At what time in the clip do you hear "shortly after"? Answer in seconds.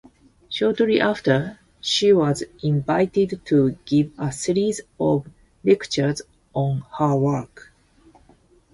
0.49-1.59